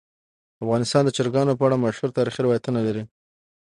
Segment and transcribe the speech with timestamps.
[0.63, 2.79] افغانستان د چرګانو په اړه مشهور تاریخی روایتونه.